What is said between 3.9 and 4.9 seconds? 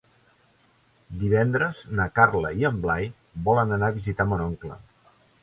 a visitar mon oncle.